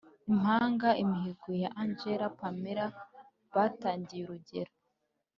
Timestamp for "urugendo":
4.25-4.75